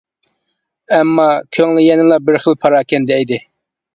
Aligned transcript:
ئەمما، 0.95 1.25
كۆڭلى 1.57 1.83
يەنىلا 1.87 2.19
بىر 2.29 2.39
خىل 2.45 2.57
پاراكەندە 2.65 3.21
ئىدى. 3.25 3.39